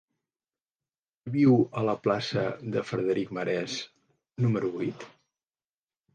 Qui 1.25 1.33
viu 1.35 1.59
a 1.81 1.83
la 1.89 1.95
plaça 2.07 2.47
de 2.77 2.83
Frederic 2.93 3.35
Marès 3.41 3.77
número 4.47 4.75
vuit? 4.81 5.07